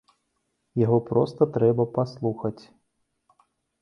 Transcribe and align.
Яго 0.85 0.97
проста 1.09 1.47
трэба 1.57 1.83
паслухаць. 1.99 2.63